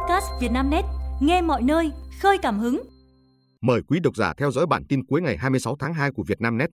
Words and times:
podcast 0.00 0.26
Vietnamnet, 0.40 0.84
nghe 1.20 1.42
mọi 1.42 1.62
nơi, 1.62 1.90
khơi 2.20 2.38
cảm 2.42 2.58
hứng. 2.58 2.82
Mời 3.60 3.82
quý 3.88 4.00
độc 4.00 4.16
giả 4.16 4.32
theo 4.36 4.50
dõi 4.50 4.66
bản 4.66 4.84
tin 4.88 5.06
cuối 5.06 5.22
ngày 5.22 5.36
26 5.36 5.76
tháng 5.76 5.94
2 5.94 6.10
của 6.12 6.22
Vietnamnet, 6.26 6.70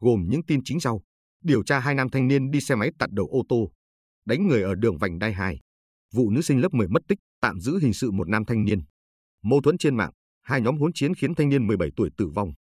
gồm 0.00 0.26
những 0.28 0.42
tin 0.42 0.60
chính 0.64 0.80
sau. 0.80 1.00
Điều 1.44 1.62
tra 1.62 1.78
hai 1.78 1.94
nam 1.94 2.08
thanh 2.08 2.28
niên 2.28 2.50
đi 2.50 2.60
xe 2.60 2.74
máy 2.74 2.90
tạt 2.98 3.10
đầu 3.12 3.26
ô 3.30 3.42
tô, 3.48 3.70
đánh 4.24 4.48
người 4.48 4.62
ở 4.62 4.74
đường 4.74 4.98
vành 4.98 5.18
đai 5.18 5.32
2. 5.32 5.58
Vụ 6.14 6.30
nữ 6.30 6.42
sinh 6.42 6.60
lớp 6.60 6.74
10 6.74 6.88
mất 6.88 7.02
tích, 7.08 7.18
tạm 7.40 7.60
giữ 7.60 7.78
hình 7.78 7.92
sự 7.92 8.10
một 8.10 8.28
nam 8.28 8.44
thanh 8.44 8.64
niên. 8.64 8.80
Mâu 9.42 9.60
thuẫn 9.60 9.78
trên 9.78 9.96
mạng, 9.96 10.10
hai 10.42 10.60
nhóm 10.60 10.78
hỗn 10.78 10.90
chiến 10.94 11.14
khiến 11.14 11.34
thanh 11.34 11.48
niên 11.48 11.66
17 11.66 11.90
tuổi 11.96 12.10
tử 12.16 12.28
vong. 12.34 12.52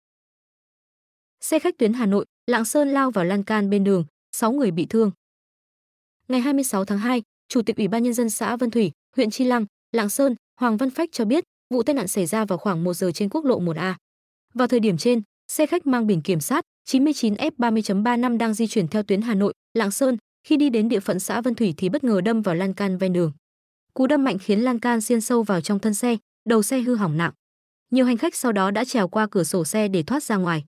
Xe 1.41 1.59
khách 1.59 1.77
tuyến 1.77 1.93
Hà 1.93 2.05
Nội, 2.05 2.25
Lạng 2.47 2.65
Sơn 2.65 2.87
lao 2.87 3.11
vào 3.11 3.25
lan 3.25 3.43
can 3.43 3.69
bên 3.69 3.83
đường, 3.83 4.05
6 4.31 4.51
người 4.51 4.71
bị 4.71 4.85
thương. 4.89 5.11
Ngày 6.27 6.41
26 6.41 6.85
tháng 6.85 6.97
2, 6.99 7.21
Chủ 7.47 7.61
tịch 7.61 7.77
Ủy 7.77 7.87
ban 7.87 8.03
nhân 8.03 8.13
dân 8.13 8.29
xã 8.29 8.55
Vân 8.55 8.71
Thủy, 8.71 8.91
huyện 9.15 9.29
Chi 9.29 9.43
Lăng, 9.45 9.65
Lạng 9.91 10.09
Sơn, 10.09 10.35
Hoàng 10.59 10.77
Văn 10.77 10.89
Phách 10.89 11.09
cho 11.11 11.25
biết, 11.25 11.43
vụ 11.73 11.83
tai 11.83 11.93
nạn 11.93 12.07
xảy 12.07 12.25
ra 12.25 12.45
vào 12.45 12.57
khoảng 12.57 12.83
1 12.83 12.93
giờ 12.93 13.11
trên 13.11 13.29
quốc 13.29 13.45
lộ 13.45 13.59
1A. 13.59 13.93
Vào 14.53 14.67
thời 14.67 14.79
điểm 14.79 14.97
trên, 14.97 15.21
xe 15.51 15.65
khách 15.65 15.87
mang 15.87 16.07
biển 16.07 16.21
kiểm 16.21 16.39
soát 16.39 16.63
99F30.35 16.89 18.37
đang 18.37 18.53
di 18.53 18.67
chuyển 18.67 18.87
theo 18.87 19.03
tuyến 19.03 19.21
Hà 19.21 19.33
Nội, 19.33 19.53
Lạng 19.73 19.91
Sơn, 19.91 20.17
khi 20.47 20.57
đi 20.57 20.69
đến 20.69 20.89
địa 20.89 20.99
phận 20.99 21.19
xã 21.19 21.41
Vân 21.41 21.55
Thủy 21.55 21.73
thì 21.77 21.89
bất 21.89 22.03
ngờ 22.03 22.21
đâm 22.21 22.41
vào 22.41 22.55
lan 22.55 22.73
can 22.73 22.97
ven 22.97 23.13
đường. 23.13 23.31
Cú 23.93 24.07
đâm 24.07 24.23
mạnh 24.23 24.37
khiến 24.39 24.59
lan 24.59 24.79
can 24.79 25.01
xiên 25.01 25.21
sâu 25.21 25.43
vào 25.43 25.61
trong 25.61 25.79
thân 25.79 25.93
xe, 25.93 26.17
đầu 26.49 26.63
xe 26.63 26.79
hư 26.79 26.95
hỏng 26.95 27.17
nặng. 27.17 27.31
Nhiều 27.91 28.05
hành 28.05 28.17
khách 28.17 28.35
sau 28.35 28.51
đó 28.51 28.71
đã 28.71 28.85
trèo 28.85 29.07
qua 29.07 29.27
cửa 29.31 29.43
sổ 29.43 29.65
xe 29.65 29.87
để 29.87 30.03
thoát 30.03 30.23
ra 30.23 30.35
ngoài. 30.35 30.63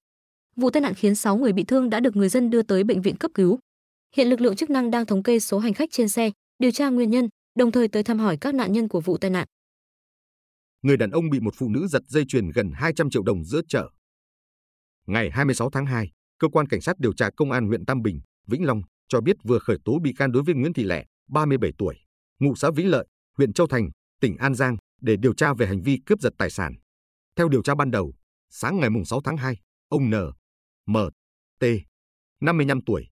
Vụ 0.55 0.69
tai 0.69 0.81
nạn 0.81 0.93
khiến 0.93 1.15
6 1.15 1.37
người 1.37 1.53
bị 1.53 1.63
thương 1.63 1.89
đã 1.89 1.99
được 1.99 2.15
người 2.15 2.29
dân 2.29 2.49
đưa 2.49 2.61
tới 2.61 2.83
bệnh 2.83 3.01
viện 3.01 3.15
cấp 3.15 3.31
cứu. 3.33 3.59
Hiện 4.15 4.29
lực 4.29 4.41
lượng 4.41 4.55
chức 4.55 4.69
năng 4.69 4.91
đang 4.91 5.05
thống 5.05 5.23
kê 5.23 5.39
số 5.39 5.59
hành 5.59 5.73
khách 5.73 5.91
trên 5.91 6.09
xe, 6.09 6.31
điều 6.59 6.71
tra 6.71 6.89
nguyên 6.89 7.11
nhân, 7.11 7.29
đồng 7.55 7.71
thời 7.71 7.87
tới 7.87 8.03
thăm 8.03 8.19
hỏi 8.19 8.37
các 8.41 8.55
nạn 8.55 8.71
nhân 8.71 8.87
của 8.87 9.01
vụ 9.01 9.17
tai 9.17 9.31
nạn. 9.31 9.47
Người 10.81 10.97
đàn 10.97 11.11
ông 11.11 11.29
bị 11.29 11.39
một 11.39 11.53
phụ 11.57 11.69
nữ 11.69 11.87
giật 11.87 12.01
dây 12.07 12.25
chuyền 12.27 12.49
gần 12.49 12.71
200 12.73 13.09
triệu 13.09 13.23
đồng 13.23 13.45
giữa 13.45 13.61
chợ. 13.67 13.89
Ngày 15.07 15.31
26 15.31 15.69
tháng 15.69 15.85
2, 15.85 16.11
cơ 16.39 16.47
quan 16.47 16.67
cảnh 16.67 16.81
sát 16.81 16.99
điều 16.99 17.13
tra 17.13 17.29
công 17.37 17.51
an 17.51 17.67
huyện 17.67 17.85
Tam 17.85 18.01
Bình, 18.01 18.21
Vĩnh 18.47 18.65
Long 18.65 18.81
cho 19.07 19.21
biết 19.21 19.35
vừa 19.43 19.59
khởi 19.59 19.77
tố 19.85 19.99
bị 20.03 20.13
can 20.17 20.31
đối 20.31 20.43
với 20.43 20.55
Nguyễn 20.55 20.73
Thị 20.73 20.83
Lệ, 20.83 21.05
37 21.29 21.71
tuổi, 21.77 21.95
ngụ 22.39 22.55
xã 22.55 22.71
Vĩnh 22.75 22.89
Lợi, 22.89 23.07
huyện 23.37 23.53
Châu 23.53 23.67
Thành, 23.67 23.89
tỉnh 24.21 24.37
An 24.37 24.55
Giang 24.55 24.77
để 25.01 25.15
điều 25.15 25.33
tra 25.33 25.53
về 25.53 25.67
hành 25.67 25.81
vi 25.81 25.97
cướp 26.05 26.21
giật 26.21 26.33
tài 26.37 26.49
sản. 26.49 26.73
Theo 27.35 27.49
điều 27.49 27.63
tra 27.63 27.75
ban 27.75 27.91
đầu, 27.91 28.13
sáng 28.49 28.79
ngày 28.79 28.89
6 29.05 29.21
tháng 29.23 29.37
2, 29.37 29.57
ông 29.87 30.09
N, 30.09 30.13
M, 30.87 30.97
T, 31.59 31.63
55 32.41 32.79
tuổi, 32.85 33.07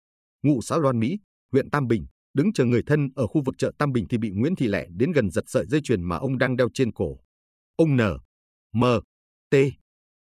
ngụ 0.43 0.61
xã 0.61 0.77
Loan 0.77 0.99
Mỹ, 0.99 1.19
huyện 1.51 1.69
Tam 1.69 1.87
Bình, 1.87 2.07
đứng 2.37 2.53
chờ 2.53 2.65
người 2.65 2.83
thân 2.87 3.09
ở 3.15 3.27
khu 3.27 3.41
vực 3.45 3.55
chợ 3.57 3.71
Tam 3.77 3.91
Bình 3.91 4.05
thì 4.09 4.17
bị 4.17 4.29
Nguyễn 4.29 4.55
Thị 4.55 4.67
Lệ 4.67 4.87
đến 4.89 5.11
gần 5.11 5.29
giật 5.29 5.43
sợi 5.47 5.65
dây 5.65 5.81
chuyền 5.83 6.03
mà 6.03 6.15
ông 6.17 6.37
đang 6.37 6.57
đeo 6.57 6.69
trên 6.73 6.91
cổ. 6.91 7.19
Ông 7.75 7.95
N, 7.95 8.01
M, 8.73 8.83
T 9.49 9.55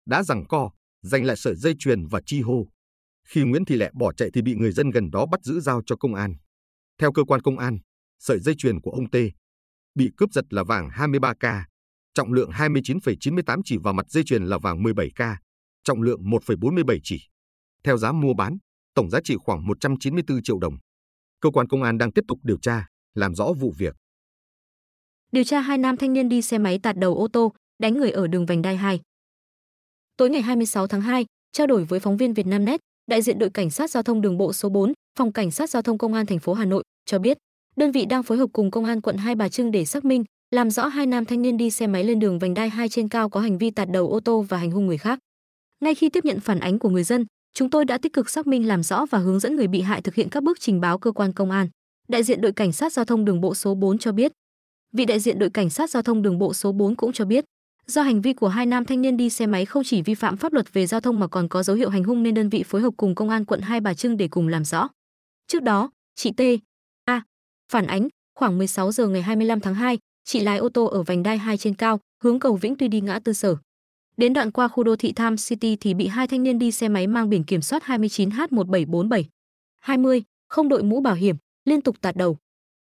đã 0.06 0.24
giằng 0.24 0.46
co, 0.50 0.72
giành 1.02 1.26
lại 1.26 1.36
sợi 1.36 1.56
dây 1.56 1.76
chuyền 1.80 2.08
và 2.08 2.22
chi 2.26 2.42
hô. 2.42 2.68
Khi 3.28 3.44
Nguyễn 3.44 3.66
Thị 3.66 3.76
Lệ 3.76 3.92
bỏ 3.94 4.14
chạy 4.14 4.30
thì 4.34 4.42
bị 4.42 4.56
người 4.56 4.72
dân 4.72 4.90
gần 4.90 5.12
đó 5.12 5.26
bắt 5.26 5.44
giữ 5.44 5.60
giao 5.60 5.82
cho 5.86 5.96
công 5.96 6.16
an. 6.16 6.36
Theo 6.98 7.12
cơ 7.12 7.24
quan 7.24 7.42
công 7.42 7.60
an, 7.60 7.78
sợi 8.20 8.40
dây 8.40 8.56
chuyền 8.58 8.82
của 8.82 8.92
ông 8.92 9.10
T 9.10 9.16
bị 9.96 10.10
cướp 10.18 10.30
giật 10.34 10.46
là 10.50 10.64
vàng 10.64 10.90
23K, 10.90 11.64
trọng 12.14 12.34
lượng 12.34 12.50
29,98 12.52 13.62
chỉ 13.66 13.78
và 13.84 13.92
mặt 13.92 14.06
dây 14.10 14.24
chuyền 14.24 14.44
là 14.44 14.58
vàng 14.58 14.84
17K, 14.84 15.36
trọng 15.84 16.02
lượng 16.02 16.22
1,47 16.24 17.00
chỉ. 17.04 17.22
Theo 17.84 17.98
giá 17.98 18.12
mua 18.12 18.34
bán, 18.34 18.58
tổng 18.94 19.10
giá 19.10 19.20
trị 19.24 19.36
khoảng 19.46 19.68
194 19.68 20.44
triệu 20.44 20.60
đồng 20.60 20.78
cơ 21.44 21.50
quan 21.50 21.68
công 21.68 21.84
an 21.84 21.98
đang 21.98 22.12
tiếp 22.12 22.26
tục 22.28 22.40
điều 22.44 22.58
tra, 22.58 22.88
làm 23.16 23.36
rõ 23.36 23.54
vụ 23.60 23.74
việc. 23.78 23.96
Điều 25.32 25.44
tra 25.44 25.60
hai 25.60 25.78
nam 25.78 25.98
thanh 25.98 26.14
niên 26.14 26.30
đi 26.30 26.42
xe 26.42 26.58
máy 26.58 26.80
tạt 26.84 26.98
đầu 26.98 27.16
ô 27.16 27.28
tô, 27.28 27.54
đánh 27.80 27.94
người 27.94 28.12
ở 28.12 28.28
đường 28.28 28.46
vành 28.46 28.62
đai 28.62 28.78
2. 28.78 29.00
Tối 30.18 30.30
ngày 30.30 30.42
26 30.42 30.88
tháng 30.88 31.02
2, 31.02 31.26
trao 31.52 31.68
đổi 31.68 31.84
với 31.86 32.00
phóng 32.00 32.18
viên 32.18 32.34
Vietnamnet, 32.34 32.80
đại 33.08 33.22
diện 33.22 33.40
đội 33.40 33.50
cảnh 33.50 33.70
sát 33.70 33.90
giao 33.90 34.04
thông 34.04 34.22
đường 34.22 34.38
bộ 34.38 34.54
số 34.54 34.70
4, 34.70 34.94
phòng 35.20 35.32
cảnh 35.32 35.52
sát 35.52 35.70
giao 35.70 35.82
thông 35.82 35.98
công 35.98 36.14
an 36.14 36.26
thành 36.26 36.40
phố 36.40 36.54
Hà 36.54 36.66
Nội 36.66 36.84
cho 37.06 37.20
biết, 37.20 37.38
đơn 37.76 37.92
vị 37.92 38.06
đang 38.06 38.24
phối 38.24 38.38
hợp 38.38 38.50
cùng 38.54 38.72
công 38.72 38.86
an 38.86 39.02
quận 39.02 39.18
Hai 39.18 39.36
Bà 39.36 39.50
Trưng 39.50 39.72
để 39.72 39.86
xác 39.86 40.06
minh, 40.06 40.24
làm 40.52 40.70
rõ 40.70 40.88
hai 40.88 41.06
nam 41.06 41.26
thanh 41.26 41.42
niên 41.42 41.58
đi 41.58 41.70
xe 41.70 41.88
máy 41.88 42.04
lên 42.04 42.20
đường 42.20 42.40
vành 42.40 42.54
đai 42.54 42.70
2 42.70 42.90
trên 42.90 43.10
cao 43.10 43.30
có 43.30 43.40
hành 43.40 43.58
vi 43.58 43.72
tạt 43.72 43.90
đầu 43.90 44.10
ô 44.10 44.20
tô 44.20 44.42
và 44.42 44.58
hành 44.58 44.72
hung 44.72 44.86
người 44.86 44.98
khác. 44.98 45.20
Ngay 45.80 45.96
khi 45.96 46.10
tiếp 46.10 46.26
nhận 46.26 46.40
phản 46.40 46.60
ánh 46.60 46.80
của 46.80 46.90
người 46.90 47.04
dân, 47.04 47.26
Chúng 47.54 47.70
tôi 47.70 47.86
đã 47.86 47.98
tích 47.98 48.14
cực 48.14 48.30
xác 48.30 48.48
minh 48.48 48.68
làm 48.68 48.84
rõ 48.84 49.06
và 49.06 49.18
hướng 49.18 49.40
dẫn 49.40 49.56
người 49.56 49.68
bị 49.68 49.82
hại 49.82 50.02
thực 50.02 50.16
hiện 50.16 50.30
các 50.30 50.44
bước 50.44 50.60
trình 50.60 50.82
báo 50.82 51.00
cơ 51.00 51.12
quan 51.12 51.34
công 51.34 51.52
an. 51.52 51.68
Đại 52.08 52.24
diện 52.24 52.42
đội 52.42 52.52
cảnh 52.52 52.72
sát 52.72 52.94
giao 52.94 53.06
thông 53.06 53.26
đường 53.26 53.42
bộ 53.42 53.56
số 53.56 53.76
4 53.76 53.98
cho 53.98 54.12
biết. 54.12 54.32
Vị 54.92 55.06
đại 55.06 55.20
diện 55.20 55.40
đội 55.40 55.50
cảnh 55.50 55.70
sát 55.70 55.90
giao 55.90 56.04
thông 56.04 56.22
đường 56.22 56.40
bộ 56.40 56.54
số 56.54 56.72
4 56.72 56.96
cũng 56.96 57.14
cho 57.14 57.26
biết, 57.26 57.46
do 57.88 58.02
hành 58.02 58.22
vi 58.22 58.34
của 58.34 58.48
hai 58.48 58.66
nam 58.66 58.86
thanh 58.86 59.02
niên 59.02 59.18
đi 59.18 59.30
xe 59.30 59.46
máy 59.46 59.66
không 59.66 59.84
chỉ 59.86 60.02
vi 60.02 60.16
phạm 60.16 60.38
pháp 60.38 60.54
luật 60.54 60.74
về 60.74 60.88
giao 60.88 61.02
thông 61.02 61.20
mà 61.20 61.28
còn 61.28 61.48
có 61.48 61.64
dấu 61.64 61.76
hiệu 61.76 61.90
hành 61.90 62.04
hung 62.04 62.24
nên 62.24 62.34
đơn 62.34 62.50
vị 62.50 62.64
phối 62.64 62.82
hợp 62.82 62.94
cùng 62.98 63.16
công 63.16 63.30
an 63.30 63.46
quận 63.46 63.62
Hai 63.62 63.82
Bà 63.82 63.94
Trưng 63.94 64.18
để 64.18 64.28
cùng 64.28 64.48
làm 64.48 64.66
rõ. 64.66 64.88
Trước 65.48 65.64
đó, 65.64 65.92
chị 66.16 66.32
T 66.32 66.42
A 67.06 67.22
phản 67.72 67.88
ánh 67.88 68.08
khoảng 68.40 68.58
16 68.58 68.92
giờ 68.92 69.08
ngày 69.08 69.22
25 69.22 69.60
tháng 69.60 69.76
2, 69.76 69.98
chị 70.24 70.40
lái 70.40 70.58
ô 70.58 70.70
tô 70.70 70.86
ở 70.86 71.04
vành 71.04 71.24
đai 71.24 71.38
2 71.38 71.58
trên 71.58 71.76
cao, 71.76 72.00
hướng 72.24 72.40
cầu 72.40 72.56
Vĩnh 72.56 72.76
Tuy 72.76 72.88
đi 72.88 73.02
ngã 73.02 73.20
tư 73.20 73.34
sở. 73.34 73.56
Đến 74.18 74.34
đoạn 74.34 74.52
qua 74.52 74.68
khu 74.68 74.84
đô 74.84 74.96
thị 74.96 75.14
Tham 75.14 75.38
City 75.38 75.76
thì 75.76 75.94
bị 75.94 76.08
hai 76.08 76.28
thanh 76.28 76.44
niên 76.44 76.60
đi 76.60 76.72
xe 76.72 76.90
máy 76.90 77.08
mang 77.08 77.30
biển 77.30 77.44
kiểm 77.44 77.62
soát 77.62 77.84
29H1747 77.86 79.24
20, 79.80 80.24
không 80.48 80.70
đội 80.70 80.84
mũ 80.84 81.02
bảo 81.02 81.16
hiểm, 81.16 81.36
liên 81.66 81.82
tục 81.82 82.02
tạt 82.02 82.16
đầu. 82.16 82.38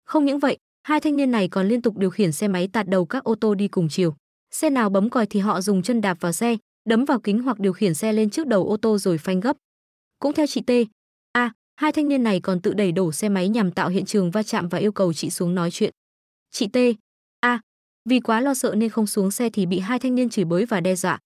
Không 0.04 0.24
những 0.24 0.38
vậy, 0.38 0.56
hai 0.82 1.00
thanh 1.00 1.16
niên 1.16 1.30
này 1.30 1.48
còn 1.48 1.68
liên 1.68 1.82
tục 1.82 1.98
điều 1.98 2.10
khiển 2.10 2.32
xe 2.32 2.48
máy 2.48 2.68
tạt 2.68 2.88
đầu 2.88 3.06
các 3.06 3.24
ô 3.24 3.34
tô 3.34 3.54
đi 3.54 3.68
cùng 3.68 3.88
chiều. 3.88 4.14
Xe 4.50 4.70
nào 4.70 4.90
bấm 4.90 5.10
còi 5.10 5.26
thì 5.26 5.40
họ 5.40 5.60
dùng 5.60 5.82
chân 5.82 6.00
đạp 6.00 6.20
vào 6.20 6.32
xe, 6.32 6.56
đấm 6.88 7.04
vào 7.04 7.20
kính 7.20 7.42
hoặc 7.42 7.58
điều 7.58 7.72
khiển 7.72 7.94
xe 7.94 8.12
lên 8.12 8.30
trước 8.30 8.46
đầu 8.46 8.68
ô 8.68 8.76
tô 8.76 8.98
rồi 8.98 9.18
phanh 9.18 9.40
gấp. 9.40 9.56
Cũng 10.18 10.32
theo 10.32 10.46
chị 10.46 10.60
T, 10.60 10.70
A, 11.32 11.52
hai 11.76 11.92
thanh 11.92 12.08
niên 12.08 12.22
này 12.22 12.40
còn 12.40 12.60
tự 12.60 12.74
đẩy 12.74 12.92
đổ 12.92 13.12
xe 13.12 13.28
máy 13.28 13.48
nhằm 13.48 13.70
tạo 13.70 13.88
hiện 13.88 14.04
trường 14.04 14.30
va 14.30 14.42
chạm 14.42 14.68
và 14.68 14.78
yêu 14.78 14.92
cầu 14.92 15.12
chị 15.12 15.30
xuống 15.30 15.54
nói 15.54 15.70
chuyện. 15.70 15.90
Chị 16.50 16.66
T, 16.66 16.76
vì 18.08 18.20
quá 18.20 18.40
lo 18.40 18.54
sợ 18.54 18.74
nên 18.76 18.90
không 18.90 19.06
xuống 19.06 19.30
xe 19.30 19.50
thì 19.50 19.66
bị 19.66 19.78
hai 19.78 19.98
thanh 19.98 20.14
niên 20.14 20.28
chửi 20.28 20.44
bới 20.44 20.66
và 20.66 20.80
đe 20.80 20.94
dọa. 20.94 21.18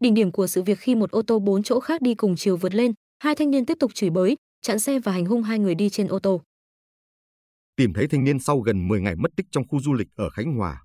Đỉnh 0.00 0.14
điểm 0.14 0.32
của 0.32 0.46
sự 0.46 0.62
việc 0.62 0.78
khi 0.78 0.94
một 0.94 1.10
ô 1.10 1.22
tô 1.22 1.38
bốn 1.38 1.62
chỗ 1.62 1.80
khác 1.80 2.02
đi 2.02 2.14
cùng 2.14 2.36
chiều 2.36 2.56
vượt 2.56 2.74
lên, 2.74 2.92
hai 3.18 3.34
thanh 3.34 3.50
niên 3.50 3.66
tiếp 3.66 3.76
tục 3.80 3.94
chửi 3.94 4.10
bới, 4.10 4.36
chặn 4.62 4.78
xe 4.78 4.98
và 4.98 5.12
hành 5.12 5.26
hung 5.26 5.42
hai 5.42 5.58
người 5.58 5.74
đi 5.74 5.90
trên 5.90 6.08
ô 6.08 6.18
tô. 6.18 6.42
Tìm 7.76 7.92
thấy 7.92 8.08
thanh 8.08 8.24
niên 8.24 8.40
sau 8.40 8.60
gần 8.60 8.88
10 8.88 9.00
ngày 9.00 9.16
mất 9.16 9.30
tích 9.36 9.46
trong 9.50 9.68
khu 9.68 9.80
du 9.80 9.92
lịch 9.92 10.08
ở 10.16 10.30
Khánh 10.30 10.56
Hòa. 10.56 10.84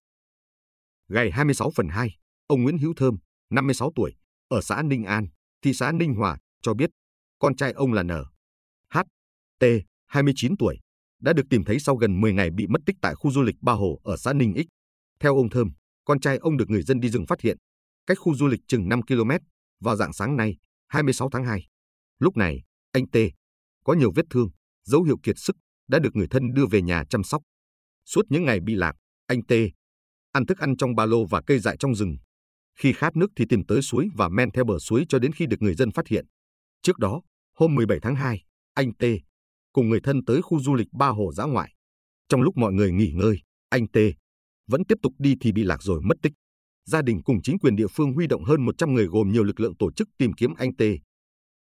Ngày 1.10 1.32
26 1.32 1.72
phần 1.76 1.88
2, 1.90 2.10
ông 2.48 2.64
Nguyễn 2.64 2.78
Hữu 2.78 2.94
Thơm, 2.94 3.18
56 3.50 3.92
tuổi, 3.96 4.12
ở 4.48 4.62
xã 4.62 4.82
Ninh 4.82 5.04
An, 5.04 5.28
thị 5.62 5.74
xã 5.74 5.92
Ninh 5.92 6.14
Hòa, 6.14 6.38
cho 6.62 6.74
biết 6.74 6.90
con 7.40 7.56
trai 7.56 7.72
ông 7.72 7.94
là 7.94 8.04
N. 8.04 8.10
H. 8.90 9.00
T. 9.60 9.64
29 10.08 10.58
tuổi, 10.60 10.80
đã 11.22 11.34
được 11.34 11.44
tìm 11.50 11.64
thấy 11.64 11.80
sau 11.80 11.96
gần 11.96 12.22
10 12.22 12.34
ngày 12.34 12.50
bị 12.50 12.68
mất 12.68 12.82
tích 12.86 12.96
tại 13.02 13.16
khu 13.16 13.32
du 13.32 13.42
lịch 13.42 13.56
Ba 13.62 13.74
Hồ 13.74 14.00
ở 14.04 14.18
xã 14.18 14.34
Ninh 14.34 14.54
Ích. 14.54 14.68
Theo 15.20 15.36
ông 15.36 15.50
Thơm, 15.50 15.72
con 16.06 16.20
trai 16.20 16.38
ông 16.38 16.58
được 16.58 16.70
người 16.70 16.84
dân 16.84 17.00
đi 17.00 17.10
rừng 17.10 17.26
phát 17.26 17.42
hiện, 17.42 17.58
cách 18.06 18.18
khu 18.20 18.36
du 18.36 18.48
lịch 18.48 18.62
chừng 18.68 18.90
5 18.90 19.02
km, 19.02 19.32
vào 19.80 19.96
dạng 19.96 20.14
sáng 20.14 20.38
nay, 20.38 20.58
26 20.88 21.30
tháng 21.32 21.46
2. 21.46 21.68
Lúc 22.20 22.38
này, 22.38 22.64
anh 22.92 23.08
T 23.08 23.18
có 23.84 23.94
nhiều 23.94 24.12
vết 24.16 24.26
thương, 24.30 24.50
dấu 24.84 25.04
hiệu 25.04 25.18
kiệt 25.24 25.36
sức, 25.38 25.56
đã 25.88 26.00
được 26.00 26.16
người 26.16 26.28
thân 26.30 26.54
đưa 26.54 26.66
về 26.66 26.82
nhà 26.82 27.04
chăm 27.10 27.24
sóc. 27.24 27.42
Suốt 28.06 28.22
những 28.30 28.46
ngày 28.46 28.60
bị 28.60 28.76
lạc, 28.76 28.96
anh 29.28 29.42
T 29.42 29.54
ăn 30.32 30.46
thức 30.46 30.58
ăn 30.58 30.78
trong 30.78 30.96
ba 30.96 31.06
lô 31.06 31.26
và 31.26 31.42
cây 31.48 31.60
dại 31.60 31.76
trong 31.80 31.96
rừng. 31.96 32.18
Khi 32.80 32.94
khát 32.94 33.16
nước 33.16 33.28
thì 33.36 33.46
tìm 33.50 33.66
tới 33.68 33.82
suối 33.82 34.08
và 34.16 34.30
men 34.30 34.52
theo 34.52 34.66
bờ 34.66 34.80
suối 34.80 35.06
cho 35.10 35.20
đến 35.20 35.32
khi 35.32 35.46
được 35.46 35.62
người 35.62 35.74
dân 35.76 35.92
phát 35.92 36.08
hiện. 36.08 36.26
Trước 36.82 36.98
đó, 36.98 37.22
hôm 37.58 37.76
17 37.76 38.00
tháng 38.02 38.16
2, 38.16 38.44
anh 38.74 38.94
T 38.94 39.04
cùng 39.74 39.90
người 39.90 40.00
thân 40.04 40.26
tới 40.26 40.42
khu 40.42 40.60
du 40.60 40.76
lịch 40.76 40.88
Ba 40.92 41.08
Hồ 41.08 41.32
Giã 41.34 41.44
ngoại. 41.44 41.74
Trong 42.30 42.42
lúc 42.42 42.58
mọi 42.58 42.74
người 42.74 42.92
nghỉ 42.92 43.12
ngơi, 43.16 43.42
anh 43.70 43.88
T 43.88 43.98
vẫn 44.68 44.86
tiếp 44.86 44.96
tục 45.02 45.14
đi 45.18 45.36
thì 45.42 45.52
bị 45.52 45.64
lạc 45.64 45.84
rồi 45.84 46.02
mất 46.02 46.18
tích. 46.22 46.34
Gia 46.86 47.02
đình 47.02 47.22
cùng 47.24 47.42
chính 47.42 47.60
quyền 47.60 47.76
địa 47.76 47.88
phương 47.88 48.14
huy 48.14 48.28
động 48.28 48.44
hơn 48.44 48.66
100 48.66 48.94
người 48.94 49.06
gồm 49.06 49.32
nhiều 49.32 49.44
lực 49.44 49.60
lượng 49.60 49.78
tổ 49.78 49.92
chức 49.92 50.10
tìm 50.18 50.34
kiếm 50.34 50.54
anh 50.54 50.76
T, 50.76 50.82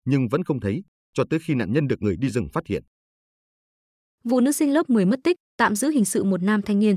nhưng 0.05 0.29
vẫn 0.29 0.45
không 0.45 0.61
thấy, 0.61 0.83
cho 1.15 1.25
tới 1.31 1.39
khi 1.47 1.55
nạn 1.55 1.73
nhân 1.73 1.89
được 1.89 2.03
người 2.03 2.17
đi 2.17 2.31
rừng 2.31 2.49
phát 2.53 2.67
hiện. 2.67 2.83
Vụ 4.25 4.41
nữ 4.41 4.53
sinh 4.53 4.73
lớp 4.73 4.91
10 4.91 5.05
mất 5.05 5.21
tích, 5.25 5.37
tạm 5.57 5.77
giữ 5.77 5.91
hình 5.91 6.05
sự 6.05 6.25
một 6.25 6.43
nam 6.43 6.63
thanh 6.63 6.79
niên. 6.79 6.97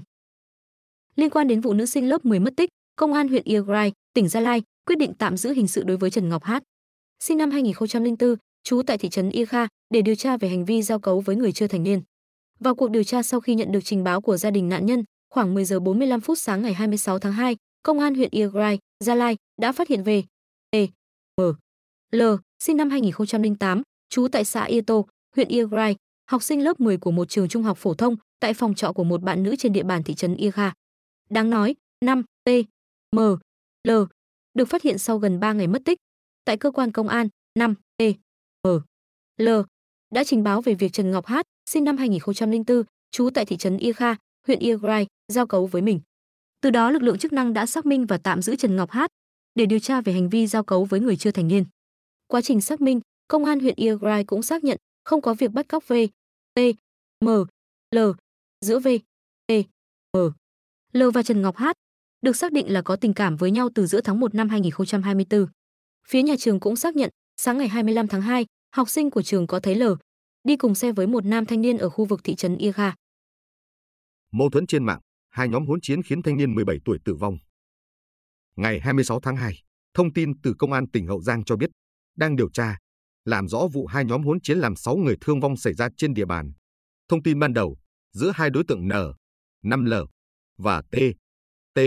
Liên 1.15 1.29
quan 1.29 1.47
đến 1.47 1.61
vụ 1.61 1.73
nữ 1.73 1.85
sinh 1.85 2.09
lớp 2.09 2.25
10 2.25 2.39
mất 2.39 2.53
tích, 2.57 2.69
Công 2.95 3.13
an 3.13 3.27
huyện 3.27 3.43
Iagrai, 3.43 3.91
tỉnh 4.13 4.27
Gia 4.27 4.39
Lai 4.39 4.61
quyết 4.85 4.97
định 4.97 5.13
tạm 5.19 5.37
giữ 5.37 5.53
hình 5.53 5.67
sự 5.67 5.83
đối 5.83 5.97
với 5.97 6.09
Trần 6.09 6.29
Ngọc 6.29 6.43
Hát, 6.43 6.63
sinh 7.19 7.37
năm 7.37 7.51
2004, 7.51 8.35
trú 8.63 8.81
tại 8.87 8.97
thị 8.97 9.09
trấn 9.09 9.29
Ia 9.29 9.45
Kha 9.45 9.67
để 9.89 10.01
điều 10.01 10.15
tra 10.15 10.37
về 10.37 10.49
hành 10.49 10.65
vi 10.65 10.81
giao 10.81 10.99
cấu 10.99 11.19
với 11.19 11.35
người 11.35 11.51
chưa 11.51 11.67
thành 11.67 11.83
niên. 11.83 12.01
Vào 12.59 12.75
cuộc 12.75 12.91
điều 12.91 13.03
tra 13.03 13.23
sau 13.23 13.39
khi 13.39 13.55
nhận 13.55 13.71
được 13.71 13.79
trình 13.83 14.03
báo 14.03 14.21
của 14.21 14.37
gia 14.37 14.51
đình 14.51 14.69
nạn 14.69 14.85
nhân, 14.85 15.03
khoảng 15.29 15.53
10 15.53 15.65
giờ 15.65 15.79
45 15.79 16.21
phút 16.21 16.39
sáng 16.39 16.61
ngày 16.61 16.73
26 16.73 17.19
tháng 17.19 17.33
2, 17.33 17.55
Công 17.83 17.99
an 17.99 18.15
huyện 18.15 18.29
Iagrai, 18.31 18.79
Gia 18.99 19.15
Lai 19.15 19.37
đã 19.61 19.71
phát 19.71 19.87
hiện 19.87 20.03
về 20.03 20.23
E. 20.69 20.87
M. 21.37 21.41
L. 22.11 22.21
sinh 22.59 22.77
năm 22.77 22.89
2008, 22.89 23.81
trú 24.09 24.27
tại 24.27 24.45
xã 24.45 24.63
Ito, 24.63 24.95
huyện 25.35 25.47
Iagrai, 25.47 25.95
học 26.29 26.43
sinh 26.43 26.63
lớp 26.63 26.79
10 26.79 26.97
của 26.97 27.11
một 27.11 27.29
trường 27.29 27.47
trung 27.47 27.63
học 27.63 27.77
phổ 27.77 27.93
thông 27.93 28.15
tại 28.39 28.53
phòng 28.53 28.75
trọ 28.75 28.91
của 28.91 29.03
một 29.03 29.21
bạn 29.23 29.43
nữ 29.43 29.55
trên 29.55 29.73
địa 29.73 29.83
bàn 29.83 30.03
thị 30.03 30.13
trấn 30.13 30.35
Ia 30.35 30.51
Đáng 31.29 31.49
nói, 31.49 31.75
5 32.05 32.23
T 32.43 32.49
M 33.15 33.19
L 33.87 33.91
được 34.53 34.65
phát 34.65 34.81
hiện 34.81 34.97
sau 34.97 35.17
gần 35.17 35.39
3 35.39 35.53
ngày 35.53 35.67
mất 35.67 35.81
tích. 35.85 35.97
Tại 36.45 36.57
cơ 36.57 36.71
quan 36.71 36.91
công 36.91 37.07
an, 37.07 37.27
5 37.59 37.75
T 37.97 38.01
M 38.63 38.79
L 39.37 39.49
đã 40.11 40.23
trình 40.23 40.43
báo 40.43 40.61
về 40.61 40.73
việc 40.73 40.93
Trần 40.93 41.11
Ngọc 41.11 41.25
Hát, 41.25 41.45
sinh 41.69 41.83
năm 41.83 41.97
2004, 41.97 42.83
trú 43.11 43.29
tại 43.29 43.45
thị 43.45 43.57
trấn 43.57 43.77
Ia 43.77 43.93
Kha, 43.93 44.15
huyện 44.47 44.59
Yagrai 44.59 45.07
giao 45.27 45.47
cấu 45.47 45.65
với 45.65 45.81
mình. 45.81 45.99
Từ 46.61 46.69
đó 46.69 46.91
lực 46.91 47.01
lượng 47.01 47.17
chức 47.17 47.33
năng 47.33 47.53
đã 47.53 47.65
xác 47.65 47.85
minh 47.85 48.05
và 48.05 48.17
tạm 48.17 48.41
giữ 48.41 48.55
Trần 48.55 48.75
Ngọc 48.75 48.91
Hát 48.91 49.11
để 49.55 49.65
điều 49.65 49.79
tra 49.79 50.01
về 50.01 50.13
hành 50.13 50.29
vi 50.29 50.47
giao 50.47 50.63
cấu 50.63 50.85
với 50.85 50.99
người 50.99 51.15
chưa 51.15 51.31
thành 51.31 51.47
niên. 51.47 51.65
Quá 52.27 52.41
trình 52.41 52.61
xác 52.61 52.81
minh, 52.81 52.99
công 53.27 53.45
an 53.45 53.59
huyện 53.59 53.75
Yagrai 53.77 54.23
cũng 54.23 54.41
xác 54.41 54.63
nhận 54.63 54.77
không 55.03 55.21
có 55.21 55.33
việc 55.33 55.51
bắt 55.51 55.67
cóc 55.67 55.87
V, 55.87 55.93
T, 56.53 56.59
M, 57.25 57.29
L 57.95 57.99
giữa 58.61 58.79
V, 58.79 58.87
T, 59.47 59.51
M, 60.13 60.19
L 60.93 61.03
và 61.13 61.23
Trần 61.23 61.41
Ngọc 61.41 61.55
Hát 61.57 61.77
được 62.21 62.35
xác 62.35 62.51
định 62.51 62.73
là 62.73 62.81
có 62.81 62.95
tình 62.95 63.13
cảm 63.13 63.35
với 63.35 63.51
nhau 63.51 63.69
từ 63.75 63.85
giữa 63.85 64.01
tháng 64.01 64.19
1 64.19 64.35
năm 64.35 64.49
2024. 64.49 65.47
Phía 66.07 66.21
nhà 66.21 66.35
trường 66.39 66.59
cũng 66.59 66.75
xác 66.75 66.95
nhận, 66.95 67.09
sáng 67.41 67.57
ngày 67.57 67.67
25 67.67 68.07
tháng 68.07 68.21
2, 68.21 68.45
học 68.75 68.89
sinh 68.89 69.11
của 69.11 69.21
trường 69.21 69.47
có 69.47 69.59
thấy 69.59 69.75
L 69.75 69.83
đi 70.43 70.55
cùng 70.55 70.75
xe 70.75 70.91
với 70.91 71.07
một 71.07 71.25
nam 71.25 71.45
thanh 71.45 71.61
niên 71.61 71.77
ở 71.77 71.89
khu 71.89 72.05
vực 72.05 72.23
thị 72.23 72.35
trấn 72.35 72.57
Ia 72.57 72.71
Mâu 74.37 74.49
thuẫn 74.49 74.67
trên 74.67 74.85
mạng, 74.85 74.99
hai 75.29 75.49
nhóm 75.49 75.65
hỗn 75.65 75.81
chiến 75.81 76.03
khiến 76.03 76.21
thanh 76.21 76.37
niên 76.37 76.55
17 76.55 76.77
tuổi 76.85 76.97
tử 77.05 77.15
vong. 77.15 77.37
Ngày 78.55 78.79
26 78.79 79.19
tháng 79.19 79.35
2, 79.35 79.63
thông 79.93 80.13
tin 80.13 80.41
từ 80.41 80.53
Công 80.59 80.73
an 80.73 80.89
tỉnh 80.91 81.07
Hậu 81.07 81.21
Giang 81.21 81.43
cho 81.43 81.55
biết, 81.55 81.69
đang 82.17 82.35
điều 82.35 82.49
tra, 82.49 82.77
làm 83.25 83.47
rõ 83.47 83.67
vụ 83.73 83.87
hai 83.87 84.05
nhóm 84.05 84.23
hỗn 84.23 84.41
chiến 84.41 84.57
làm 84.57 84.75
6 84.75 84.95
người 84.95 85.15
thương 85.21 85.39
vong 85.39 85.57
xảy 85.57 85.73
ra 85.73 85.89
trên 85.97 86.13
địa 86.13 86.25
bàn. 86.25 86.51
Thông 87.09 87.23
tin 87.23 87.39
ban 87.39 87.53
đầu, 87.53 87.77
giữa 88.13 88.31
hai 88.35 88.49
đối 88.49 88.63
tượng 88.67 88.87
N, 88.87 88.91
5L 89.63 90.05
và 90.57 90.81
T, 90.81 90.95
T, 91.73 91.79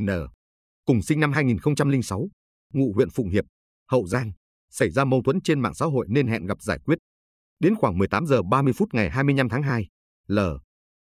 N, 0.00 0.08
cùng 0.84 1.02
sinh 1.02 1.20
năm 1.20 1.32
2006, 1.32 2.28
ngụ 2.72 2.92
huyện 2.94 3.10
Phụng 3.10 3.30
Hiệp, 3.30 3.44
Hậu 3.90 4.06
Giang, 4.06 4.32
xảy 4.70 4.90
ra 4.90 5.04
mâu 5.04 5.22
thuẫn 5.22 5.40
trên 5.40 5.60
mạng 5.60 5.74
xã 5.74 5.86
hội 5.86 6.06
nên 6.08 6.26
hẹn 6.26 6.46
gặp 6.46 6.62
giải 6.62 6.78
quyết. 6.84 6.98
Đến 7.60 7.74
khoảng 7.74 7.98
18 7.98 8.26
giờ 8.26 8.42
30 8.42 8.72
phút 8.72 8.88
ngày 8.94 9.10
25 9.10 9.48
tháng 9.48 9.62
2, 9.62 9.88
L 10.28 10.38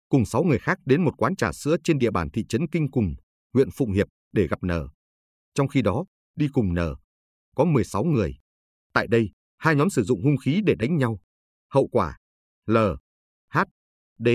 cùng 0.09 0.25
6 0.25 0.43
người 0.43 0.59
khác 0.59 0.79
đến 0.87 1.05
một 1.05 1.15
quán 1.19 1.37
trà 1.37 1.53
sữa 1.53 1.77
trên 1.85 1.99
địa 1.99 2.11
bàn 2.11 2.31
thị 2.31 2.45
trấn 2.49 2.69
Kinh 2.69 2.91
Cùng, 2.91 3.15
huyện 3.55 3.71
Phụng 3.71 3.93
Hiệp 3.93 4.07
để 4.33 4.47
gặp 4.47 4.59
N. 4.65 4.71
Trong 5.55 5.69
khi 5.69 5.83
đó, 5.83 6.05
đi 6.37 6.49
cùng 6.53 6.75
N 6.75 6.79
có 7.57 7.65
16 7.65 8.05
người. 8.05 8.39
Tại 8.93 9.07
đây, 9.07 9.31
hai 9.59 9.77
nhóm 9.77 9.91
sử 9.91 10.03
dụng 10.03 10.23
hung 10.23 10.37
khí 10.37 10.61
để 10.67 10.75
đánh 10.79 10.97
nhau. 10.97 11.19
Hậu 11.71 11.89
quả, 11.89 12.17
L, 12.67 12.77
H, 13.51 13.59
D, 14.19 14.29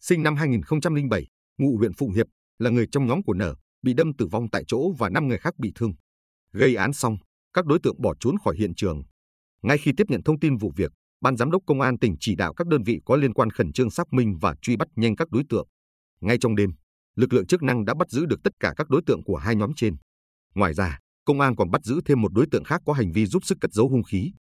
sinh 0.00 0.22
năm 0.22 0.36
2007, 0.36 1.26
ngụ 1.58 1.76
huyện 1.78 1.92
Phụng 1.92 2.12
Hiệp, 2.12 2.26
là 2.58 2.70
người 2.70 2.86
trong 2.92 3.06
nhóm 3.06 3.22
của 3.22 3.34
N, 3.34 3.42
bị 3.82 3.94
đâm 3.94 4.12
tử 4.18 4.26
vong 4.26 4.50
tại 4.52 4.64
chỗ 4.66 4.92
và 4.98 5.08
5 5.08 5.28
người 5.28 5.38
khác 5.38 5.54
bị 5.58 5.72
thương. 5.74 5.92
Gây 6.52 6.74
án 6.74 6.92
xong, 6.92 7.16
các 7.52 7.66
đối 7.66 7.78
tượng 7.82 8.02
bỏ 8.02 8.14
trốn 8.20 8.34
khỏi 8.44 8.56
hiện 8.58 8.74
trường. 8.74 9.02
Ngay 9.62 9.78
khi 9.78 9.92
tiếp 9.96 10.04
nhận 10.08 10.22
thông 10.22 10.40
tin 10.40 10.56
vụ 10.56 10.72
việc, 10.76 10.92
Ban 11.22 11.36
Giám 11.36 11.50
đốc 11.50 11.62
Công 11.66 11.80
an 11.80 11.98
tỉnh 11.98 12.16
chỉ 12.20 12.34
đạo 12.34 12.54
các 12.54 12.66
đơn 12.66 12.82
vị 12.82 13.00
có 13.04 13.16
liên 13.16 13.32
quan 13.32 13.50
khẩn 13.50 13.72
trương 13.72 13.90
xác 13.90 14.12
minh 14.12 14.38
và 14.40 14.54
truy 14.62 14.76
bắt 14.76 14.88
nhanh 14.96 15.16
các 15.16 15.30
đối 15.30 15.42
tượng. 15.48 15.68
Ngay 16.20 16.38
trong 16.40 16.56
đêm, 16.56 16.70
lực 17.16 17.32
lượng 17.32 17.46
chức 17.46 17.62
năng 17.62 17.84
đã 17.84 17.94
bắt 17.94 18.10
giữ 18.10 18.26
được 18.26 18.40
tất 18.44 18.52
cả 18.60 18.72
các 18.76 18.88
đối 18.90 19.02
tượng 19.06 19.24
của 19.24 19.36
hai 19.36 19.56
nhóm 19.56 19.72
trên. 19.76 19.96
Ngoài 20.54 20.74
ra, 20.74 20.98
công 21.24 21.40
an 21.40 21.56
còn 21.56 21.70
bắt 21.70 21.84
giữ 21.84 22.00
thêm 22.04 22.20
một 22.22 22.32
đối 22.32 22.46
tượng 22.50 22.64
khác 22.64 22.82
có 22.86 22.92
hành 22.92 23.12
vi 23.12 23.26
giúp 23.26 23.44
sức 23.44 23.58
cất 23.60 23.72
giấu 23.72 23.88
hung 23.88 24.02
khí. 24.02 24.32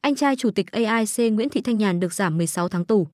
Anh 0.00 0.14
trai 0.14 0.36
chủ 0.36 0.50
tịch 0.50 0.70
AIC 0.70 1.32
Nguyễn 1.32 1.48
Thị 1.48 1.60
Thanh 1.60 1.78
Nhàn 1.78 2.00
được 2.00 2.14
giảm 2.14 2.38
16 2.38 2.68
tháng 2.68 2.84
tù. 2.84 3.06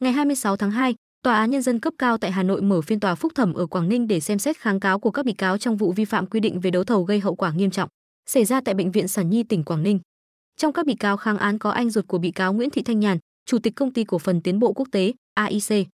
Ngày 0.00 0.12
26 0.12 0.56
tháng 0.56 0.70
2, 0.70 0.94
Tòa 1.22 1.36
án 1.36 1.50
Nhân 1.50 1.62
dân 1.62 1.80
cấp 1.80 1.94
cao 1.98 2.18
tại 2.18 2.30
Hà 2.30 2.42
Nội 2.42 2.62
mở 2.62 2.80
phiên 2.80 3.00
tòa 3.00 3.14
phúc 3.14 3.32
thẩm 3.34 3.54
ở 3.54 3.66
Quảng 3.66 3.88
Ninh 3.88 4.06
để 4.06 4.20
xem 4.20 4.38
xét 4.38 4.56
kháng 4.56 4.80
cáo 4.80 5.00
của 5.00 5.10
các 5.10 5.24
bị 5.24 5.32
cáo 5.32 5.58
trong 5.58 5.76
vụ 5.76 5.92
vi 5.92 6.04
phạm 6.04 6.26
quy 6.26 6.40
định 6.40 6.60
về 6.60 6.70
đấu 6.70 6.84
thầu 6.84 7.04
gây 7.04 7.20
hậu 7.20 7.34
quả 7.34 7.52
nghiêm 7.52 7.70
trọng, 7.70 7.88
xảy 8.26 8.44
ra 8.44 8.60
tại 8.64 8.74
Bệnh 8.74 8.92
viện 8.92 9.08
Sản 9.08 9.30
Nhi 9.30 9.42
tỉnh 9.42 9.64
Quảng 9.64 9.82
Ninh. 9.82 10.00
Trong 10.58 10.72
các 10.72 10.86
bị 10.86 10.94
cáo 10.94 11.16
kháng 11.16 11.38
án 11.38 11.58
có 11.58 11.70
anh 11.70 11.90
ruột 11.90 12.06
của 12.06 12.18
bị 12.18 12.30
cáo 12.30 12.52
Nguyễn 12.52 12.70
Thị 12.70 12.82
Thanh 12.82 13.00
Nhàn, 13.00 13.18
Chủ 13.46 13.58
tịch 13.58 13.74
Công 13.76 13.92
ty 13.92 14.04
Cổ 14.04 14.18
phần 14.18 14.40
Tiến 14.40 14.58
bộ 14.58 14.72
Quốc 14.72 14.88
tế 14.92 15.12
AIC. 15.34 15.88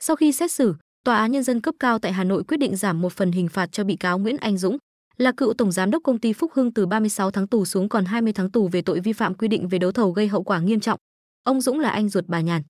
Sau 0.00 0.16
khi 0.16 0.32
xét 0.32 0.52
xử, 0.52 0.74
Tòa 1.04 1.16
án 1.16 1.32
Nhân 1.32 1.42
dân 1.42 1.60
cấp 1.60 1.74
cao 1.80 1.98
tại 1.98 2.12
Hà 2.12 2.24
Nội 2.24 2.44
quyết 2.44 2.56
định 2.56 2.76
giảm 2.76 3.00
một 3.00 3.12
phần 3.12 3.32
hình 3.32 3.48
phạt 3.48 3.72
cho 3.72 3.84
bị 3.84 3.96
cáo 3.96 4.18
Nguyễn 4.18 4.36
Anh 4.36 4.58
Dũng, 4.58 4.76
là 5.16 5.32
cựu 5.32 5.54
tổng 5.54 5.72
giám 5.72 5.90
đốc 5.90 6.02
công 6.02 6.20
ty 6.20 6.32
Phúc 6.32 6.52
Hưng 6.54 6.74
từ 6.74 6.86
36 6.86 7.30
tháng 7.30 7.46
tù 7.46 7.64
xuống 7.64 7.88
còn 7.88 8.04
20 8.04 8.32
tháng 8.32 8.50
tù 8.50 8.68
về 8.68 8.82
tội 8.82 9.00
vi 9.00 9.12
phạm 9.12 9.34
quy 9.34 9.48
định 9.48 9.68
về 9.68 9.78
đấu 9.78 9.92
thầu 9.92 10.10
gây 10.10 10.28
hậu 10.28 10.42
quả 10.42 10.60
nghiêm 10.60 10.80
trọng. 10.80 10.98
Ông 11.44 11.60
Dũng 11.60 11.80
là 11.80 11.90
anh 11.90 12.08
ruột 12.08 12.24
bà 12.28 12.40
Nhàn. 12.40 12.62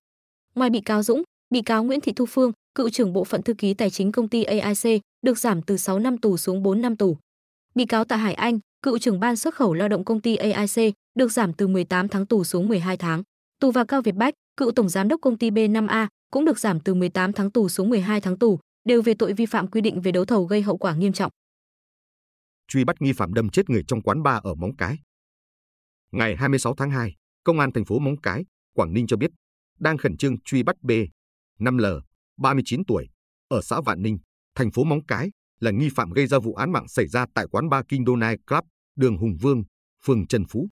Ngoài 0.55 0.71
bị 0.71 0.81
cáo 0.81 1.03
Dũng, 1.03 1.23
bị 1.51 1.63
cáo 1.63 1.85
Nguyễn 1.85 2.01
Thị 2.01 2.13
Thu 2.13 2.27
Phương, 2.27 2.53
cựu 2.75 2.91
trưởng 2.91 3.13
bộ 3.13 3.25
phận 3.25 3.43
thư 3.43 3.55
ký 3.55 3.75
tài 3.75 3.91
chính 3.91 4.13
công 4.13 4.29
ty 4.29 4.43
AIC, 4.43 5.01
được 5.23 5.39
giảm 5.39 5.63
từ 5.63 5.77
6 5.77 5.99
năm 5.99 6.19
tù 6.19 6.37
xuống 6.37 6.63
4 6.63 6.81
năm 6.81 6.97
tù. 6.97 7.17
Bị 7.75 7.87
cáo 7.87 8.05
Tạ 8.05 8.17
Hải 8.17 8.35
Anh, 8.35 8.59
cựu 8.85 8.99
trưởng 8.99 9.21
ban 9.21 9.37
xuất 9.37 9.55
khẩu 9.55 9.75
lao 9.75 9.89
động 9.89 10.05
công 10.05 10.21
ty 10.21 10.37
AIC, 10.37 10.95
được 11.15 11.33
giảm 11.33 11.53
từ 11.53 11.67
18 11.67 12.09
tháng 12.09 12.27
tù 12.27 12.45
xuống 12.45 12.69
12 12.69 12.97
tháng. 12.97 13.23
Tù 13.61 13.71
và 13.71 13.85
Cao 13.85 14.03
Việt 14.03 14.15
Bách, 14.15 14.35
cựu 14.57 14.73
tổng 14.73 14.89
giám 14.89 15.09
đốc 15.09 15.21
công 15.21 15.39
ty 15.39 15.51
B5A, 15.51 16.09
cũng 16.31 16.45
được 16.45 16.59
giảm 16.59 16.81
từ 16.81 16.95
18 16.95 17.33
tháng 17.33 17.51
tù 17.51 17.69
xuống 17.69 17.91
12 17.91 18.21
tháng 18.21 18.39
tù, 18.39 18.59
đều 18.85 19.03
về 19.03 19.15
tội 19.19 19.33
vi 19.33 19.47
phạm 19.47 19.67
quy 19.67 19.81
định 19.81 20.01
về 20.01 20.13
đấu 20.13 20.25
thầu 20.25 20.45
gây 20.45 20.63
hậu 20.63 20.77
quả 20.77 20.95
nghiêm 20.95 21.13
trọng. 21.13 21.33
Truy 22.69 22.85
bắt 22.85 23.03
nghi 23.03 23.13
phạm 23.13 23.35
đâm 23.35 23.49
chết 23.49 23.71
người 23.71 23.83
trong 23.89 24.03
quán 24.03 24.23
bar 24.23 24.43
ở 24.43 24.55
Móng 24.55 24.77
Cái. 24.77 24.99
Ngày 26.13 26.37
26 26.37 26.75
tháng 26.75 26.91
2, 26.91 27.15
Công 27.45 27.61
an 27.61 27.73
thành 27.73 27.85
phố 27.85 27.99
Móng 27.99 28.21
Cái, 28.23 28.45
Quảng 28.75 28.93
Ninh 28.93 29.07
cho 29.07 29.17
biết, 29.17 29.31
đang 29.79 29.99
khẩn 29.99 30.17
trương 30.17 30.41
truy 30.41 30.63
bắt 30.63 30.77
B, 30.83 30.91
5L, 31.59 32.01
39 32.37 32.85
tuổi, 32.85 33.09
ở 33.49 33.61
xã 33.63 33.81
Vạn 33.81 34.03
Ninh, 34.03 34.19
thành 34.55 34.71
phố 34.71 34.85
Móng 34.85 35.07
Cái, 35.09 35.31
là 35.61 35.71
nghi 35.71 35.89
phạm 35.97 36.11
gây 36.11 36.27
ra 36.27 36.39
vụ 36.39 36.55
án 36.55 36.73
mạng 36.73 36.89
xảy 36.89 37.07
ra 37.07 37.27
tại 37.35 37.47
quán 37.51 37.69
bar 37.69 37.85
King 37.89 38.05
Donai 38.07 38.37
Club, 38.47 38.65
đường 38.97 39.17
Hùng 39.17 39.37
Vương, 39.41 39.63
phường 40.05 40.27
Trần 40.27 40.45
Phú. 40.49 40.69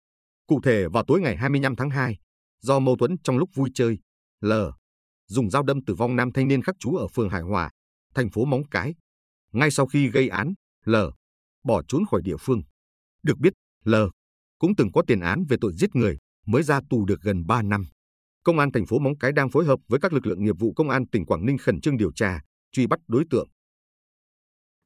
Cụ 0.46 0.60
thể 0.64 0.88
vào 0.88 1.04
tối 1.06 1.20
ngày 1.20 1.36
25 1.36 1.76
tháng 1.76 1.90
2, 1.90 2.18
do 2.60 2.78
mâu 2.78 2.96
thuẫn 2.96 3.16
trong 3.24 3.38
lúc 3.38 3.50
vui 3.54 3.70
chơi, 3.74 3.98
L 4.40 4.52
dùng 5.28 5.50
dao 5.50 5.62
đâm 5.62 5.84
tử 5.84 5.94
vong 5.94 6.16
nam 6.16 6.32
thanh 6.32 6.48
niên 6.48 6.62
khắc 6.62 6.74
chú 6.78 6.96
ở 6.96 7.06
phường 7.08 7.28
Hải 7.28 7.42
Hòa, 7.42 7.70
thành 8.14 8.30
phố 8.30 8.44
Móng 8.44 8.62
Cái. 8.70 8.94
Ngay 9.52 9.70
sau 9.70 9.86
khi 9.86 10.10
gây 10.10 10.28
án, 10.28 10.54
L 10.84 10.94
bỏ 11.64 11.82
trốn 11.88 12.02
khỏi 12.10 12.22
địa 12.24 12.36
phương. 12.40 12.62
Được 13.22 13.38
biết, 13.38 13.52
L 13.84 13.94
cũng 14.58 14.76
từng 14.76 14.92
có 14.92 15.02
tiền 15.06 15.20
án 15.20 15.44
về 15.48 15.56
tội 15.60 15.72
giết 15.76 15.96
người, 15.96 16.18
mới 16.46 16.62
ra 16.62 16.80
tù 16.90 17.04
được 17.04 17.20
gần 17.22 17.46
3 17.46 17.62
năm. 17.62 17.84
Công 18.44 18.58
an 18.58 18.72
thành 18.72 18.86
phố 18.86 18.98
Móng 18.98 19.18
Cái 19.18 19.32
đang 19.32 19.50
phối 19.50 19.64
hợp 19.64 19.80
với 19.88 20.00
các 20.00 20.12
lực 20.12 20.26
lượng 20.26 20.44
nghiệp 20.44 20.54
vụ 20.58 20.72
công 20.72 20.90
an 20.90 21.06
tỉnh 21.06 21.26
Quảng 21.26 21.46
Ninh 21.46 21.58
khẩn 21.58 21.80
trương 21.80 21.96
điều 21.96 22.12
tra, 22.12 22.40
truy 22.72 22.86
bắt 22.86 23.00
đối 23.08 23.24
tượng. 23.30 23.48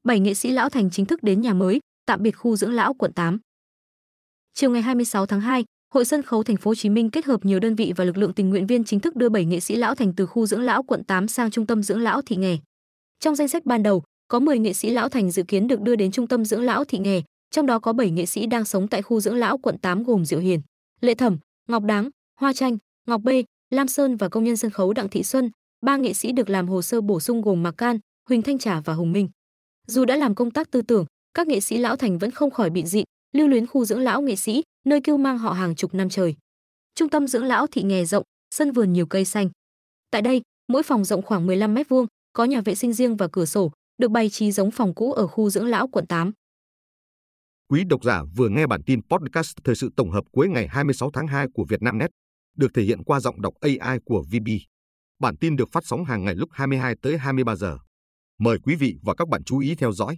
Bảy 0.04 0.20
nghệ 0.20 0.34
sĩ 0.34 0.50
lão 0.50 0.70
thành 0.70 0.90
chính 0.90 1.06
thức 1.06 1.22
đến 1.22 1.40
nhà 1.40 1.54
mới, 1.54 1.80
tạm 2.12 2.23
biệt 2.23 2.31
khu 2.31 2.57
dưỡng 2.57 2.73
lão 2.73 2.95
quận 2.95 3.12
8. 3.12 3.38
Chiều 4.54 4.71
ngày 4.71 4.83
26 4.83 5.26
tháng 5.26 5.40
2, 5.40 5.64
Hội 5.95 6.04
sân 6.04 6.23
khấu 6.23 6.42
Thành 6.42 6.57
phố 6.57 6.71
Hồ 6.71 6.75
Chí 6.75 6.88
Minh 6.88 7.11
kết 7.11 7.25
hợp 7.25 7.45
nhiều 7.45 7.61
đơn 7.61 7.75
vị 7.75 7.92
và 7.97 8.04
lực 8.04 8.16
lượng 8.16 8.33
tình 8.33 8.50
nguyện 8.50 8.66
viên 8.66 8.85
chính 8.85 9.00
thức 9.00 9.16
đưa 9.16 9.28
7 9.28 9.45
nghệ 9.45 9.61
sĩ 9.61 9.76
lão 9.76 9.95
thành 9.95 10.12
từ 10.16 10.26
khu 10.26 10.47
dưỡng 10.47 10.62
lão 10.62 10.83
quận 10.83 11.04
8 11.04 11.28
sang 11.28 11.50
trung 11.50 11.66
tâm 11.66 11.83
dưỡng 11.83 12.02
lão 12.02 12.23
Thị 12.23 12.37
Nghè. 12.37 12.57
Trong 13.21 13.35
danh 13.35 13.49
sách 13.49 13.66
ban 13.66 13.83
đầu, 13.83 14.02
có 14.28 14.40
10 14.40 14.59
nghệ 14.59 14.73
sĩ 14.73 14.90
lão 14.90 15.09
thành 15.09 15.31
dự 15.31 15.42
kiến 15.42 15.69
được 15.69 15.81
đưa 15.81 15.97
đến 15.97 16.12
trung 16.12 16.26
tâm 16.26 16.45
dưỡng 16.45 16.62
lão 16.62 16.85
Thị 16.85 16.99
Nghè, 16.99 17.23
trong 17.50 17.66
đó 17.66 17.78
có 17.78 17.92
7 17.92 18.11
nghệ 18.11 18.26
sĩ 18.26 18.47
đang 18.47 18.64
sống 18.64 18.88
tại 18.88 19.02
khu 19.02 19.21
dưỡng 19.21 19.37
lão 19.37 19.59
quận 19.59 19.78
8 19.78 20.02
gồm 20.02 20.25
Diệu 20.25 20.40
Hiền, 20.40 20.61
Lệ 21.00 21.14
Thẩm, 21.14 21.38
Ngọc 21.69 21.85
Đáng, 21.85 22.11
Hoa 22.40 22.52
Tranh, 22.52 22.78
Ngọc 23.07 23.21
Bê, 23.23 23.45
Lam 23.71 23.88
Sơn 23.88 24.16
và 24.16 24.28
công 24.28 24.45
nhân 24.45 24.57
sân 24.57 24.71
khấu 24.71 24.92
Đặng 24.92 25.09
Thị 25.09 25.23
Xuân. 25.23 25.50
Ba 25.87 25.97
nghệ 25.97 26.12
sĩ 26.12 26.33
được 26.33 26.50
làm 26.50 26.69
hồ 26.69 26.83
sơ 26.83 27.00
bổ 27.00 27.21
sung 27.21 27.42
gồm 27.42 27.62
Mạc 27.62 27.73
Can, 27.73 27.99
Huỳnh 28.28 28.42
Thanh 28.42 28.59
Trà 28.59 28.81
và 28.81 28.95
Hùng 28.95 29.12
Minh. 29.12 29.28
Dù 29.87 30.04
đã 30.04 30.16
làm 30.16 30.35
công 30.35 30.50
tác 30.50 30.71
tư 30.71 30.83
tưởng, 30.83 31.07
các 31.34 31.48
nghệ 31.48 31.60
sĩ 31.60 31.78
lão 31.78 31.96
thành 31.96 32.18
vẫn 32.18 32.30
không 32.30 32.50
khỏi 32.50 32.70
bị 32.70 32.84
dị, 32.86 33.04
lưu 33.32 33.48
luyến 33.48 33.66
khu 33.66 33.84
dưỡng 33.84 34.00
lão 34.00 34.22
nghệ 34.22 34.36
sĩ, 34.36 34.62
nơi 34.86 35.00
kêu 35.00 35.16
mang 35.16 35.38
họ 35.38 35.52
hàng 35.52 35.74
chục 35.74 35.94
năm 35.94 36.08
trời. 36.08 36.34
Trung 36.94 37.08
tâm 37.08 37.26
dưỡng 37.26 37.44
lão 37.44 37.66
thị 37.66 37.82
nghè 37.82 38.04
rộng, 38.04 38.22
sân 38.54 38.72
vườn 38.72 38.92
nhiều 38.92 39.06
cây 39.06 39.24
xanh. 39.24 39.50
Tại 40.10 40.22
đây, 40.22 40.42
mỗi 40.68 40.82
phòng 40.82 41.04
rộng 41.04 41.22
khoảng 41.22 41.46
15 41.46 41.74
mét 41.74 41.88
vuông, 41.88 42.06
có 42.32 42.44
nhà 42.44 42.60
vệ 42.60 42.74
sinh 42.74 42.92
riêng 42.92 43.16
và 43.16 43.28
cửa 43.32 43.44
sổ, 43.44 43.72
được 43.98 44.10
bày 44.10 44.30
trí 44.30 44.52
giống 44.52 44.70
phòng 44.70 44.94
cũ 44.94 45.12
ở 45.12 45.26
khu 45.26 45.50
dưỡng 45.50 45.66
lão 45.66 45.88
quận 45.88 46.06
8. 46.06 46.32
Quý 47.68 47.84
độc 47.84 48.04
giả 48.04 48.22
vừa 48.36 48.48
nghe 48.48 48.66
bản 48.66 48.82
tin 48.86 49.00
podcast 49.02 49.56
thời 49.64 49.74
sự 49.74 49.90
tổng 49.96 50.10
hợp 50.10 50.24
cuối 50.32 50.48
ngày 50.48 50.68
26 50.68 51.10
tháng 51.10 51.26
2 51.26 51.46
của 51.54 51.64
Vietnamnet, 51.68 52.10
được 52.56 52.74
thể 52.74 52.82
hiện 52.82 53.04
qua 53.04 53.20
giọng 53.20 53.40
đọc 53.42 53.54
AI 53.60 53.98
của 54.04 54.22
VB. 54.22 54.48
Bản 55.18 55.36
tin 55.36 55.56
được 55.56 55.68
phát 55.72 55.86
sóng 55.86 56.04
hàng 56.04 56.24
ngày 56.24 56.34
lúc 56.34 56.48
22 56.52 56.94
tới 57.02 57.18
23 57.18 57.56
giờ. 57.56 57.78
Mời 58.38 58.58
quý 58.58 58.74
vị 58.74 58.96
và 59.02 59.14
các 59.14 59.28
bạn 59.28 59.44
chú 59.44 59.58
ý 59.58 59.74
theo 59.74 59.92
dõi. 59.92 60.16